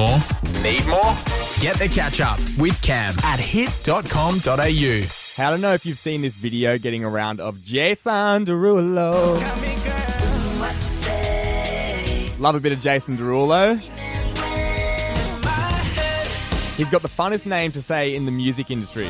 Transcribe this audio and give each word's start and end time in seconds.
more? 0.00 0.18
Need 0.62 0.86
more? 0.86 1.14
Get 1.60 1.76
the 1.76 1.90
catch 1.92 2.20
up 2.22 2.38
with 2.58 2.80
Cam 2.80 3.14
at 3.22 3.38
hit.com.au. 3.38 4.62
I 4.62 5.50
don't 5.50 5.60
know 5.60 5.74
if 5.74 5.84
you've 5.84 5.98
seen 5.98 6.22
this 6.22 6.32
video 6.32 6.78
getting 6.78 7.04
around 7.04 7.38
of 7.38 7.62
Jason 7.62 8.46
Derulo. 8.46 9.12
Love 12.38 12.54
a 12.54 12.60
bit 12.60 12.72
of 12.72 12.80
Jason 12.80 13.18
Derulo. 13.18 13.78
He's 16.76 16.88
got 16.88 17.02
the 17.02 17.08
funnest 17.08 17.44
name 17.44 17.72
to 17.72 17.82
say 17.82 18.14
in 18.14 18.24
the 18.24 18.32
music 18.32 18.70
industry. 18.70 19.08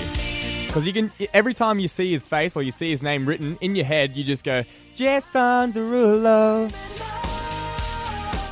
Because 0.66 0.88
you 0.88 0.92
can, 0.92 1.12
every 1.32 1.54
time 1.54 1.78
you 1.78 1.86
see 1.86 2.10
his 2.10 2.24
face 2.24 2.56
or 2.56 2.62
you 2.62 2.72
see 2.72 2.90
his 2.90 3.00
name 3.00 3.26
written 3.26 3.56
in 3.60 3.76
your 3.76 3.84
head, 3.84 4.16
you 4.16 4.24
just 4.24 4.42
go, 4.42 4.64
Jason 4.94 5.72
Derulo. 5.72 6.72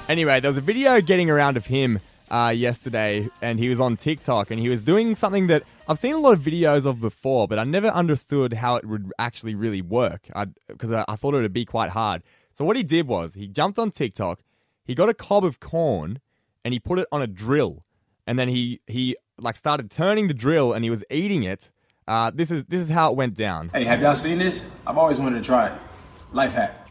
Anyway, 0.09 0.39
there 0.39 0.48
was 0.50 0.59
a 0.59 0.62
video 0.62 1.00
getting 1.00 1.30
around 1.30 1.57
of 1.57 1.66
him 1.66 1.98
uh, 2.30 2.52
yesterday, 2.55 3.28
and 3.41 3.59
he 3.59 3.68
was 3.68 3.80
on 3.80 3.96
TikTok, 3.96 4.50
and 4.50 4.60
he 4.60 4.68
was 4.68 4.80
doing 4.82 5.14
something 5.14 5.46
that 5.48 5.62
I've 5.87 5.98
seen 5.98 6.14
a 6.14 6.18
lot 6.18 6.34
of 6.34 6.41
videos 6.41 6.87
of 6.87 7.01
before, 7.01 7.48
but 7.48 7.59
I 7.59 7.64
never 7.64 7.88
understood 7.88 8.54
how 8.54 8.77
it 8.77 8.84
would 8.84 9.12
actually 9.18 9.54
really 9.54 9.82
work 9.82 10.28
because 10.68 10.92
I, 10.92 11.04
I, 11.09 11.16
thought 11.16 11.34
it 11.34 11.41
would 11.41 11.52
be 11.52 11.64
quite 11.64 11.91
hard. 11.91 12.23
So 12.52 12.64
what 12.64 12.77
he 12.77 12.82
did 12.82 13.06
was 13.06 13.34
he 13.34 13.48
jumped 13.48 13.78
on 13.78 13.91
TikTok, 13.91 14.41
he 14.84 14.95
got 14.95 15.09
a 15.09 15.14
cob 15.14 15.45
of 15.45 15.60
corn, 15.60 16.20
and 16.64 16.73
he 16.74 16.80
put 16.80 16.98
it 16.98 17.06
on 17.10 17.23
a 17.23 17.27
drill, 17.27 17.84
and 18.27 18.38
then 18.38 18.48
he 18.48 18.80
he 18.87 19.16
like 19.38 19.56
started 19.56 19.90
turning 19.90 20.26
the 20.26 20.34
drill, 20.34 20.73
and 20.73 20.84
he 20.84 20.90
was 20.90 21.04
eating 21.10 21.42
it. 21.42 21.70
Uh, 22.06 22.30
this 22.34 22.51
is 22.51 22.65
this 22.65 22.80
is 22.80 22.88
how 22.88 23.10
it 23.10 23.16
went 23.16 23.34
down. 23.34 23.68
Hey, 23.68 23.84
have 23.84 24.01
y'all 24.02 24.15
seen 24.15 24.38
this? 24.38 24.65
I've 24.87 24.98
always 24.98 25.20
wanted 25.20 25.38
to 25.38 25.45
try 25.45 25.68
it. 25.68 25.79
Life 26.32 26.52
hack. 26.52 26.88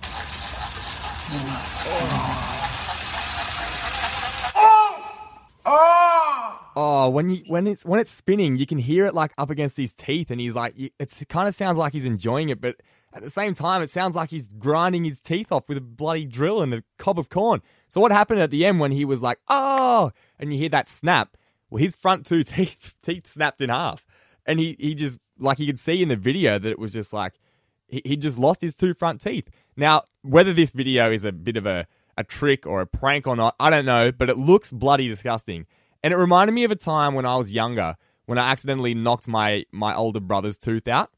Oh, 6.80 7.10
when 7.10 7.32
you 7.32 7.44
when 7.48 7.66
it's 7.66 7.84
when 7.86 8.00
it's 8.00 8.12
spinning, 8.12 8.56
you 8.56 8.68
can 8.68 8.78
hear 8.78 9.08
it 9.08 9.16
like 9.16 9.32
up 9.36 9.50
against 9.50 9.78
his 9.78 9.96
teeth, 9.96 10.30
and 10.30 10.40
he's 10.40 10.54
like, 10.54 10.76
it 10.78 11.12
kind 11.28 11.48
of 11.48 11.56
sounds 11.56 11.76
like 11.76 11.92
he's 11.92 12.06
enjoying 12.06 12.50
it, 12.50 12.62
but 12.62 12.76
at 13.14 13.24
the 13.24 13.32
same 13.32 13.56
time, 13.56 13.82
it 13.82 13.90
sounds 13.90 14.16
like 14.16 14.30
he's 14.30 14.48
grinding 14.60 15.04
his 15.04 15.20
teeth 15.20 15.52
off 15.52 15.68
with 15.68 15.80
a 15.80 15.82
bloody 15.82 16.24
drill 16.24 16.62
and 16.62 16.72
a 16.76 16.84
cob 17.00 17.18
of 17.18 17.30
corn. 17.30 17.64
So 17.88 18.00
what 18.00 18.12
happened 18.12 18.42
at 18.42 18.52
the 18.52 18.64
end 18.64 18.80
when 18.80 18.92
he 18.92 19.06
was 19.06 19.24
like, 19.24 19.40
oh, 19.48 20.12
and 20.38 20.54
you 20.54 20.60
hear 20.60 20.70
that 20.70 20.88
snap? 20.88 21.36
Well, 21.72 21.82
his 21.82 21.96
front 21.96 22.28
two 22.28 22.44
teeth 22.44 22.94
teeth 23.02 23.26
snapped 23.26 23.60
in 23.60 23.72
half, 23.72 24.06
and 24.46 24.60
he 24.60 24.76
he 24.78 24.94
just 24.94 25.18
like 25.40 25.58
you 25.58 25.66
could 25.66 25.80
see 25.80 26.04
in 26.04 26.10
the 26.10 26.16
video 26.16 26.60
that 26.60 26.70
it 26.70 26.78
was 26.78 26.94
just 26.94 27.12
like 27.12 27.40
he, 27.88 28.04
he 28.06 28.16
just 28.16 28.38
lost 28.38 28.62
his 28.62 28.76
two 28.76 28.94
front 28.94 29.20
teeth. 29.20 29.50
Now, 29.76 30.04
whether 30.22 30.54
this 30.54 30.70
video 30.70 31.12
is 31.12 31.24
a 31.24 31.32
bit 31.32 31.58
of 31.58 31.66
a 31.66 31.88
a 32.16 32.24
trick 32.24 32.68
or 32.68 32.82
a 32.82 32.86
prank 32.86 33.26
or 33.26 33.36
not, 33.36 33.56
I 33.60 33.72
don't 33.72 33.86
know, 33.86 34.12
but 34.12 34.30
it 34.30 34.38
looks 34.38 34.72
bloody 34.72 35.08
disgusting. 35.08 35.66
And 36.04 36.14
it 36.14 36.18
reminded 36.18 36.54
me 36.54 36.64
of 36.64 36.72
a 36.72 36.76
time 36.76 37.14
when 37.14 37.26
I 37.26 37.36
was 37.36 37.52
younger 37.52 37.96
when 38.28 38.38
I 38.38 38.52
accidentally 38.52 38.94
knocked 38.94 39.28
my, 39.28 39.66
my 39.72 39.96
older 39.96 40.20
brother's 40.20 40.58
tooth 40.58 40.88
out. 40.88 41.10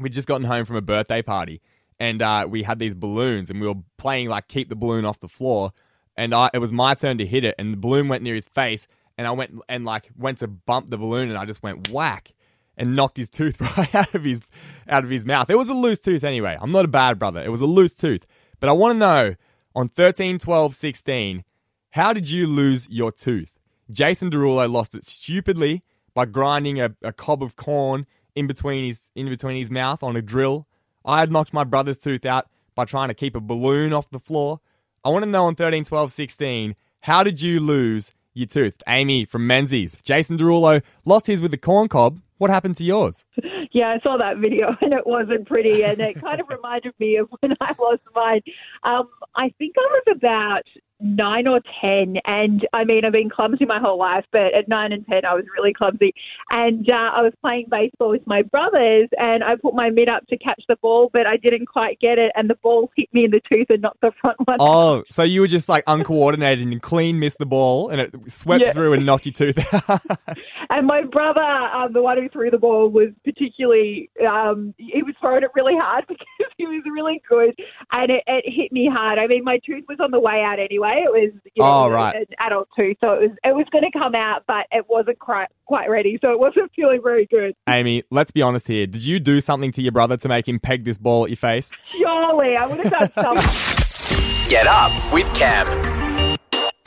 We'd 0.00 0.14
just 0.14 0.26
gotten 0.26 0.46
home 0.46 0.64
from 0.64 0.76
a 0.76 0.82
birthday 0.82 1.22
party 1.22 1.60
and 2.00 2.20
uh, 2.20 2.46
we 2.48 2.64
had 2.64 2.78
these 2.78 2.94
balloons 2.94 3.50
and 3.50 3.60
we 3.60 3.68
were 3.68 3.80
playing 3.98 4.28
like 4.28 4.48
keep 4.48 4.68
the 4.68 4.74
balloon 4.74 5.04
off 5.04 5.20
the 5.20 5.28
floor. 5.28 5.72
And 6.16 6.34
I, 6.34 6.50
it 6.52 6.58
was 6.58 6.72
my 6.72 6.94
turn 6.94 7.18
to 7.18 7.26
hit 7.26 7.44
it 7.44 7.54
and 7.58 7.72
the 7.72 7.76
balloon 7.76 8.08
went 8.08 8.22
near 8.22 8.34
his 8.34 8.46
face 8.46 8.88
and 9.16 9.26
I 9.26 9.30
went 9.30 9.60
and 9.68 9.84
like 9.84 10.10
went 10.18 10.38
to 10.38 10.48
bump 10.48 10.88
the 10.88 10.96
balloon 10.96 11.28
and 11.28 11.38
I 11.38 11.44
just 11.44 11.62
went 11.62 11.90
whack 11.90 12.32
and 12.78 12.96
knocked 12.96 13.18
his 13.18 13.28
tooth 13.38 13.60
right 13.60 13.94
out 13.94 14.14
of 14.14 14.24
his 14.24 14.40
out 14.88 15.04
of 15.04 15.10
his 15.10 15.26
mouth. 15.26 15.50
It 15.50 15.56
was 15.56 15.68
a 15.68 15.74
loose 15.74 16.00
tooth 16.00 16.24
anyway. 16.24 16.56
I'm 16.60 16.72
not 16.72 16.86
a 16.86 16.88
bad 16.88 17.18
brother. 17.18 17.42
It 17.42 17.50
was 17.50 17.60
a 17.60 17.66
loose 17.66 17.94
tooth. 17.94 18.26
But 18.58 18.70
I 18.70 18.72
want 18.72 18.94
to 18.94 18.98
know 18.98 19.34
on 19.74 19.88
13, 19.88 20.38
12, 20.38 20.74
16, 20.74 21.44
how 21.90 22.12
did 22.12 22.30
you 22.30 22.46
lose 22.46 22.88
your 22.88 23.12
tooth? 23.12 23.51
Jason 23.92 24.30
Derulo 24.30 24.70
lost 24.70 24.94
it 24.94 25.06
stupidly 25.06 25.82
by 26.14 26.24
grinding 26.24 26.80
a, 26.80 26.94
a 27.02 27.12
cob 27.12 27.42
of 27.42 27.56
corn 27.56 28.06
in 28.34 28.46
between 28.46 28.86
his 28.86 29.10
in 29.14 29.28
between 29.28 29.58
his 29.58 29.70
mouth 29.70 30.02
on 30.02 30.16
a 30.16 30.22
drill. 30.22 30.66
I 31.04 31.20
had 31.20 31.32
knocked 31.32 31.52
my 31.52 31.64
brother's 31.64 31.98
tooth 31.98 32.24
out 32.24 32.48
by 32.74 32.84
trying 32.84 33.08
to 33.08 33.14
keep 33.14 33.36
a 33.36 33.40
balloon 33.40 33.92
off 33.92 34.10
the 34.10 34.20
floor. 34.20 34.60
I 35.04 35.10
want 35.10 35.24
to 35.24 35.30
know 35.30 35.46
on 35.46 35.56
13, 35.56 35.84
12, 35.84 36.12
16, 36.12 36.76
how 37.00 37.24
did 37.24 37.42
you 37.42 37.58
lose 37.58 38.12
your 38.34 38.46
tooth? 38.46 38.74
Amy 38.86 39.24
from 39.24 39.46
Menzies. 39.46 39.98
Jason 40.02 40.38
Derulo 40.38 40.82
lost 41.04 41.26
his 41.26 41.40
with 41.40 41.50
the 41.50 41.58
corn 41.58 41.88
cob. 41.88 42.20
What 42.38 42.50
happened 42.50 42.76
to 42.76 42.84
yours? 42.84 43.24
Yeah, 43.74 43.88
I 43.88 44.00
saw 44.00 44.18
that 44.18 44.36
video 44.36 44.76
and 44.82 44.92
it 44.92 45.06
wasn't 45.06 45.48
pretty, 45.48 45.82
and 45.82 45.98
it 45.98 46.20
kind 46.20 46.40
of 46.40 46.46
reminded 46.50 46.92
me 46.98 47.16
of 47.16 47.28
when 47.40 47.54
I 47.58 47.72
lost 47.80 48.02
mine. 48.14 48.42
Um, 48.82 49.08
I 49.34 49.48
think 49.58 49.76
I 49.78 49.80
was 49.80 50.04
about 50.14 50.62
nine 51.02 51.46
or 51.46 51.60
ten, 51.80 52.16
and 52.24 52.66
I 52.72 52.84
mean, 52.84 53.04
I've 53.04 53.12
been 53.12 53.30
clumsy 53.30 53.64
my 53.64 53.78
whole 53.78 53.98
life, 53.98 54.24
but 54.32 54.54
at 54.54 54.68
nine 54.68 54.92
and 54.92 55.06
ten, 55.06 55.24
I 55.24 55.34
was 55.34 55.44
really 55.56 55.72
clumsy. 55.72 56.14
And 56.50 56.88
uh, 56.88 57.10
I 57.14 57.22
was 57.22 57.32
playing 57.40 57.66
baseball 57.70 58.10
with 58.10 58.26
my 58.26 58.42
brothers, 58.42 59.08
and 59.18 59.42
I 59.44 59.56
put 59.56 59.74
my 59.74 59.90
mitt 59.90 60.08
up 60.08 60.26
to 60.28 60.38
catch 60.38 60.62
the 60.68 60.76
ball, 60.76 61.10
but 61.12 61.26
I 61.26 61.36
didn't 61.36 61.66
quite 61.66 62.00
get 62.00 62.18
it, 62.18 62.32
and 62.34 62.48
the 62.48 62.56
ball 62.56 62.90
hit 62.96 63.12
me 63.12 63.24
in 63.24 63.30
the 63.30 63.40
tooth 63.48 63.66
and 63.70 63.82
knocked 63.82 64.00
the 64.00 64.12
front 64.20 64.38
one. 64.44 64.58
Oh, 64.60 64.98
out. 64.98 65.06
so 65.10 65.22
you 65.22 65.40
were 65.40 65.48
just 65.48 65.68
like 65.68 65.84
uncoordinated 65.86 66.66
and 66.66 66.80
clean 66.80 67.18
missed 67.18 67.38
the 67.38 67.46
ball, 67.46 67.88
and 67.88 68.00
it 68.00 68.14
swept 68.28 68.64
yeah. 68.64 68.72
through 68.72 68.92
and 68.92 69.04
knocked 69.04 69.26
your 69.26 69.32
tooth 69.32 69.58
out. 69.88 70.02
and 70.72 70.86
my 70.86 71.02
brother, 71.02 71.40
um, 71.40 71.92
the 71.92 72.02
one 72.02 72.16
who 72.16 72.28
threw 72.30 72.50
the 72.50 72.58
ball, 72.58 72.88
was 72.88 73.08
particularly 73.24 74.10
um, 74.26 74.74
he 74.78 75.02
was 75.02 75.14
throwing 75.20 75.42
it 75.42 75.50
really 75.54 75.76
hard 75.76 76.04
because 76.08 76.26
he 76.56 76.64
was 76.64 76.82
really 76.90 77.20
good, 77.28 77.54
and 77.92 78.10
it, 78.10 78.24
it 78.26 78.44
hit 78.46 78.72
me 78.72 78.88
hard. 78.90 79.18
I 79.18 79.26
mean, 79.26 79.44
my 79.44 79.58
tooth 79.66 79.84
was 79.88 79.98
on 80.00 80.10
the 80.10 80.20
way 80.20 80.42
out 80.44 80.58
anyway 80.58 81.02
it 81.04 81.10
was 81.10 81.32
you 81.54 81.62
know, 81.62 81.84
oh, 81.84 81.88
right. 81.90 82.16
an 82.16 82.24
adult 82.40 82.68
tooth, 82.76 82.96
so 83.00 83.12
it 83.12 83.20
was 83.20 83.30
it 83.44 83.54
was 83.54 83.66
going 83.70 83.84
to 83.84 83.98
come 83.98 84.14
out, 84.14 84.44
but 84.46 84.66
it 84.70 84.86
wasn't 84.88 85.18
quite 85.18 85.48
quite 85.66 85.90
ready, 85.90 86.18
so 86.20 86.32
it 86.32 86.38
wasn't 86.38 86.70
feeling 86.76 87.00
very 87.02 87.26
good. 87.26 87.54
Amy, 87.68 88.02
let's 88.10 88.30
be 88.30 88.42
honest 88.42 88.66
here. 88.66 88.86
Did 88.86 89.04
you 89.04 89.20
do 89.20 89.40
something 89.40 89.72
to 89.72 89.82
your 89.82 89.92
brother 89.92 90.16
to 90.16 90.28
make 90.28 90.48
him 90.48 90.58
peg 90.58 90.84
this 90.84 90.98
ball 90.98 91.24
at 91.24 91.30
your 91.30 91.36
face? 91.36 91.74
Surely, 91.98 92.56
I 92.56 92.66
would 92.66 92.80
have 92.80 92.90
done 92.90 93.12
something. 93.22 94.48
Get 94.48 94.66
up 94.66 94.92
with 95.12 95.32
Cam 95.34 95.66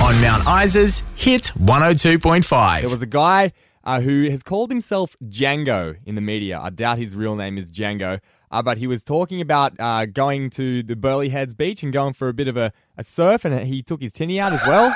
on 0.02 0.22
Mount 0.22 0.48
Isa's 0.48 1.04
Hit 1.16 1.52
102.5. 1.60 2.82
There 2.82 2.90
was 2.90 3.02
a 3.02 3.08
guy 3.08 3.54
uh, 3.86 4.02
who 4.02 4.30
has 4.30 4.44
called 4.44 4.70
himself 4.70 5.16
Django 5.24 5.98
in 6.06 6.16
the 6.16 6.22
media. 6.22 6.60
I 6.60 6.70
doubt 6.70 6.98
his 6.98 7.16
real 7.16 7.36
name 7.36 7.58
is 7.58 7.72
Django. 7.72 8.20
Uh, 8.52 8.62
but 8.62 8.78
he 8.78 8.88
was 8.88 9.04
talking 9.04 9.42
about 9.42 9.78
uh, 9.80 10.06
going 10.06 10.50
to 10.52 10.82
the 10.84 10.96
Burleigh 10.96 11.30
Heads 11.30 11.54
Beach 11.54 11.84
and 11.84 11.92
going 11.92 12.14
for 12.14 12.30
a 12.30 12.34
bit 12.34 12.48
of 12.48 12.56
a, 12.56 12.72
a 12.98 13.04
surf, 13.04 13.44
and 13.44 13.68
he 13.68 13.82
took 13.82 14.02
his 14.02 14.12
tinny 14.12 14.40
out 14.40 14.54
as 14.54 14.62
well. 14.66 14.96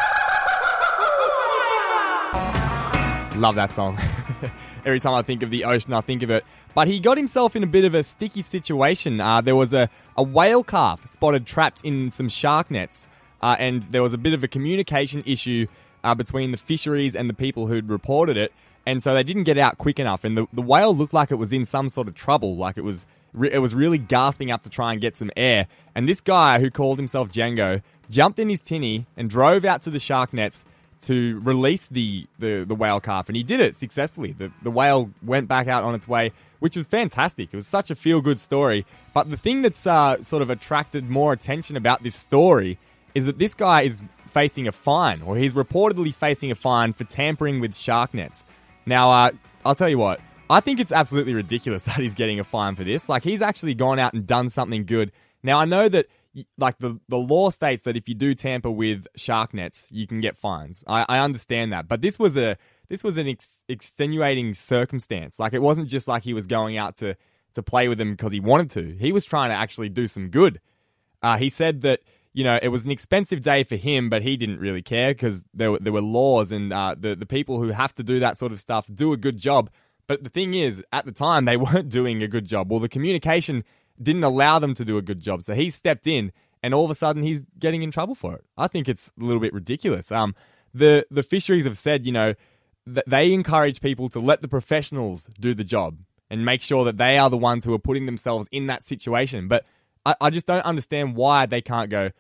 Love 3.36 3.56
that 3.56 3.72
song. 3.72 3.98
Every 4.86 5.00
time 5.00 5.14
I 5.14 5.22
think 5.24 5.44
of 5.44 5.50
the 5.50 5.66
ocean, 5.66 5.94
I 5.94 6.02
think 6.02 6.24
of 6.24 6.30
it. 6.30 6.46
But 6.74 6.88
he 6.88 7.00
got 7.00 7.18
himself 7.18 7.56
in 7.56 7.64
a 7.64 7.68
bit 7.68 7.86
of 7.86 7.94
a 7.94 8.04
sticky 8.04 8.44
situation. 8.44 9.20
Uh, 9.20 9.42
there 9.42 9.56
was 9.56 9.74
a, 9.74 9.90
a 10.16 10.24
whale 10.24 10.64
calf 10.64 11.08
spotted 11.08 11.46
trapped 11.46 11.84
in 11.84 12.10
some 12.10 12.30
shark 12.30 12.70
nets, 12.70 13.08
uh, 13.42 13.56
and 13.60 13.84
there 13.84 14.04
was 14.04 14.14
a 14.14 14.18
bit 14.18 14.34
of 14.34 14.44
a 14.44 14.48
communication 14.48 15.24
issue 15.26 15.68
uh, 16.04 16.16
between 16.16 16.52
the 16.52 16.58
fisheries 16.58 17.16
and 17.16 17.30
the 17.30 17.34
people 17.34 17.68
who'd 17.68 17.90
reported 17.90 18.38
it. 18.38 18.54
And 18.90 19.04
so 19.04 19.14
they 19.14 19.22
didn't 19.22 19.44
get 19.44 19.60
out 19.60 19.78
quick 19.78 20.00
enough, 20.00 20.24
and 20.24 20.36
the, 20.36 20.48
the 20.52 20.64
whale 20.64 20.96
looked 20.96 21.14
like 21.14 21.30
it 21.30 21.36
was 21.36 21.54
in 21.54 21.64
some 21.64 21.90
sort 21.90 22.08
of 22.08 22.16
trouble, 22.16 22.58
like 22.58 22.76
it 22.76 22.84
was 22.84 23.06
it 23.40 23.60
was 23.60 23.76
really 23.76 24.00
gasping 24.00 24.50
up 24.50 24.64
to 24.64 24.70
try 24.70 24.92
and 24.92 25.00
get 25.00 25.16
some 25.16 25.30
air. 25.38 25.68
And 25.94 26.10
this 26.10 26.22
guy 26.22 26.60
who 26.60 26.72
called 26.72 26.98
himself 26.98 27.32
Django 27.32 27.84
jumped 28.10 28.40
in 28.40 28.50
his 28.50 28.60
tinny 28.60 29.06
and 29.16 29.30
drove 29.30 29.64
out 29.64 29.84
to 29.84 29.92
the 29.92 30.00
shark 30.00 30.34
nets 30.34 30.66
to 31.02 31.40
release 31.42 31.86
the, 31.86 32.26
the, 32.40 32.64
the 32.64 32.74
whale 32.74 33.00
calf. 33.00 33.30
And 33.30 33.36
he 33.36 33.44
did 33.44 33.60
it 33.60 33.76
successfully. 33.76 34.32
The, 34.32 34.52
the 34.64 34.72
whale 34.72 35.12
went 35.22 35.48
back 35.48 35.68
out 35.68 35.84
on 35.84 35.94
its 35.94 36.08
way, 36.08 36.32
which 36.58 36.76
was 36.76 36.88
fantastic. 36.88 37.50
It 37.54 37.56
was 37.56 37.68
such 37.68 37.92
a 37.92 37.96
feel 37.96 38.20
good 38.22 38.40
story. 38.40 38.88
But 39.14 39.30
the 39.30 39.38
thing 39.38 39.62
that's 39.62 39.86
uh, 39.86 40.24
sort 40.24 40.42
of 40.42 40.50
attracted 40.50 41.08
more 41.08 41.32
attention 41.32 41.78
about 41.78 42.02
this 42.02 42.16
story 42.16 42.80
is 43.14 43.26
that 43.26 43.38
this 43.38 43.54
guy 43.54 43.84
is 43.84 44.00
facing 44.34 44.68
a 44.68 44.72
fine, 44.72 45.22
or 45.22 45.38
he's 45.38 45.54
reportedly 45.54 46.14
facing 46.14 46.50
a 46.50 46.56
fine 46.56 46.94
for 46.94 47.04
tampering 47.04 47.60
with 47.60 47.76
shark 47.76 48.16
nets. 48.16 48.48
Now, 48.90 49.12
uh, 49.12 49.32
I'll 49.64 49.76
tell 49.76 49.88
you 49.88 50.00
what, 50.00 50.20
I 50.50 50.62
think 50.62 50.80
it's 50.80 50.92
absolutely 50.92 51.36
ridiculous 51.36 51.84
that 51.84 52.00
he's 52.00 52.16
getting 52.16 52.40
a 52.40 52.44
fine 52.44 52.76
for 52.76 52.84
this. 52.84 53.08
Like 53.08 53.24
he's 53.24 53.42
actually 53.42 53.76
gone 53.76 54.00
out 54.00 54.14
and 54.14 54.26
done 54.26 54.50
something 54.50 54.86
good. 54.86 55.12
Now 55.44 55.60
I 55.60 55.66
know 55.66 55.88
that 55.90 56.08
like 56.58 56.80
the, 56.80 57.00
the 57.08 57.18
law 57.18 57.52
states 57.52 57.84
that 57.84 57.96
if 57.96 58.10
you 58.10 58.16
do 58.16 58.34
tamper 58.34 58.72
with 58.72 59.06
shark 59.16 59.54
nets, 59.54 59.88
you 59.92 60.08
can 60.08 60.22
get 60.22 60.38
fines. 60.38 60.84
I, 60.88 61.06
I 61.08 61.20
understand 61.20 61.72
that, 61.72 61.88
but 61.88 62.02
this 62.02 62.18
was 62.18 62.36
a 62.36 62.58
this 62.88 63.04
was 63.04 63.18
an 63.18 63.28
ex- 63.28 63.64
extenuating 63.70 64.56
circumstance. 64.56 65.38
Like 65.38 65.54
it 65.54 65.62
wasn't 65.62 65.88
just 65.88 66.08
like 66.08 66.24
he 66.24 66.34
was 66.34 66.48
going 66.48 66.76
out 66.78 66.96
to 66.98 67.16
to 67.54 67.64
play 67.64 67.88
with 67.88 68.00
them 68.00 68.12
because 68.12 68.32
he 68.32 68.40
wanted 68.40 68.72
to. 68.72 68.98
He 69.00 69.12
was 69.12 69.24
trying 69.24 69.50
to 69.52 69.56
actually 69.56 69.90
do 69.90 70.08
some 70.08 70.30
good. 70.30 70.60
Uh, 71.22 71.38
he 71.38 71.50
said 71.50 71.82
that 71.82 72.00
you 72.40 72.46
know 72.46 72.58
it 72.62 72.70
was 72.70 72.86
an 72.86 72.92
expensive 72.92 73.42
day 73.42 73.66
for 73.66 73.76
him, 73.76 74.10
but 74.10 74.22
he 74.22 74.38
didn't 74.38 74.60
really 74.60 74.82
care 74.82 75.14
because 75.14 75.44
there 75.54 75.74
were, 75.74 75.80
there 75.80 75.92
were 75.92 76.00
laws 76.02 76.54
and 76.54 76.72
uh, 76.72 76.96
the 76.98 77.14
the 77.14 77.26
people 77.26 77.60
who 77.60 77.68
have 77.68 77.94
to 77.96 78.02
do 78.02 78.18
that 78.22 78.38
sort 78.38 78.54
of 78.54 78.62
stuff 78.62 78.86
do 78.94 79.12
a 79.12 79.18
good 79.18 79.38
job. 79.38 79.70
But 80.08 80.24
the 80.24 80.30
thing 80.30 80.54
is, 80.54 80.82
at 80.94 81.04
the 81.04 81.12
time, 81.12 81.44
they 81.44 81.58
weren't 81.66 81.90
doing 81.90 82.24
a 82.24 82.30
good 82.30 82.46
job. 82.46 82.72
Well, 82.72 82.80
the 82.80 82.88
communication 82.88 83.66
didn't 84.02 84.24
allow 84.24 84.58
them 84.58 84.74
to 84.76 84.86
do 84.86 84.98
a 84.98 85.02
good 85.02 85.20
job. 85.20 85.44
So 85.44 85.54
he 85.54 85.70
stepped 85.70 86.08
in, 86.08 86.32
and 86.64 86.74
all 86.74 86.86
of 86.86 86.92
a 86.92 86.96
sudden, 86.96 87.24
he's 87.24 87.46
getting 87.60 87.84
in 87.84 87.92
trouble 87.92 88.16
for 88.16 88.36
it. 88.36 88.46
I 88.58 88.70
think 88.70 88.88
it's 88.88 89.12
a 89.20 89.24
little 89.26 89.42
bit 89.42 89.54
ridiculous. 89.54 90.10
Um, 90.10 90.34
the 90.74 91.06
the 91.12 91.24
fisheries 91.24 91.66
have 91.66 91.78
said, 91.78 92.06
you 92.06 92.14
know, 92.14 92.36
that 92.88 93.04
they 93.06 93.34
encourage 93.34 93.82
people 93.82 94.08
to 94.08 94.20
let 94.22 94.42
the 94.42 94.48
professionals 94.48 95.28
do 95.38 95.54
the 95.54 95.66
job 95.66 95.98
and 96.30 96.46
make 96.46 96.62
sure 96.62 96.86
that 96.86 96.96
they 96.96 97.18
are 97.18 97.30
the 97.30 97.44
ones 97.52 97.66
who 97.66 97.74
are 97.74 97.80
putting 97.80 98.06
themselves 98.06 98.48
in 98.50 98.68
that 98.68 98.82
situation. 98.82 99.50
But 99.50 99.66
I, 100.06 100.16
I 100.22 100.30
just 100.30 100.46
don't 100.46 100.66
understand 100.66 101.18
why 101.18 101.46
they 101.46 101.60
can't 101.60 101.90
go 101.90 102.12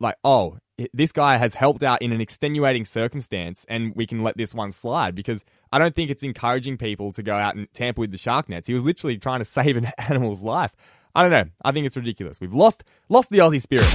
like, 0.00 0.16
oh, 0.24 0.58
this 0.92 1.12
guy 1.12 1.36
has 1.38 1.54
helped 1.54 1.82
out 1.82 2.02
in 2.02 2.12
an 2.12 2.20
extenuating 2.20 2.84
circumstance 2.84 3.64
and 3.68 3.94
we 3.94 4.06
can 4.06 4.22
let 4.22 4.36
this 4.36 4.54
one 4.54 4.70
slide 4.70 5.14
because 5.14 5.44
I 5.72 5.78
don't 5.78 5.94
think 5.94 6.10
it's 6.10 6.22
encouraging 6.22 6.76
people 6.76 7.12
to 7.12 7.22
go 7.22 7.34
out 7.34 7.56
and 7.56 7.72
tamper 7.72 8.00
with 8.00 8.10
the 8.10 8.18
shark 8.18 8.48
nets. 8.48 8.66
He 8.66 8.74
was 8.74 8.84
literally 8.84 9.16
trying 9.16 9.38
to 9.38 9.44
save 9.56 9.76
an 9.76 9.86
animal's 9.98 10.42
life. 10.42 10.72
I 11.14 11.22
don't 11.22 11.30
know. 11.30 11.50
I 11.64 11.72
think 11.72 11.86
it's 11.86 11.96
ridiculous. 11.96 12.40
We've 12.40 12.52
lost 12.52 12.84
lost 13.08 13.30
the 13.30 13.38
Aussie 13.38 13.62
spirit. 13.62 13.86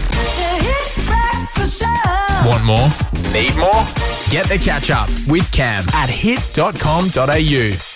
Want 2.47 2.65
more? 2.65 2.89
Need 3.31 3.55
more? 3.57 3.85
Get 4.31 4.47
the 4.47 4.57
catch 4.57 4.89
up 4.89 5.09
with 5.27 5.51
Cam 5.51 5.85
at 5.93 6.09
hit.com.au. 6.09 7.90